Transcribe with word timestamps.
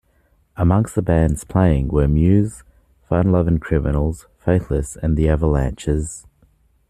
Amongst 0.55 0.95
the 0.95 1.03
bands 1.03 1.43
playing 1.43 1.89
were 1.89 2.07
Muse, 2.07 2.63
Fun 3.07 3.31
Lovin' 3.31 3.59
Criminals, 3.59 4.25
Faithless 4.39 4.95
and 4.97 5.15
The 5.15 5.29
Avalanches. 5.29 6.25